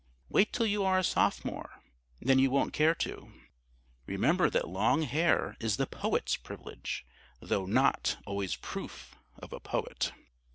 [0.29, 1.79] Wait till you are a Sophomore;
[2.19, 3.33] then you won't care to.
[4.07, 7.05] Remember that long hair is the Poet's privilege
[7.39, 10.11] (though not always proof of a Poet).